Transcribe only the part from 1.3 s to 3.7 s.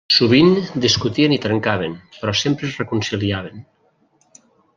i trencaven, però sempre es reconciliaven.